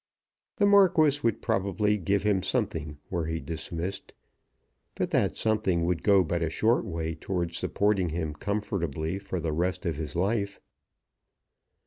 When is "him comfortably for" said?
8.09-9.39